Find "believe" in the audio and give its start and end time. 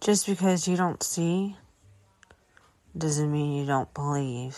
3.92-4.56